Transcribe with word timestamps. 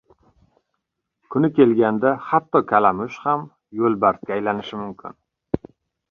•Kuni 1.33 1.47
kelganda 1.57 2.13
hatto 2.29 2.61
kalamush 2.71 3.19
ham 3.25 3.43
yo‘lbarsga 3.81 4.33
aylanishi 4.37 4.79
mumkin. 4.81 5.15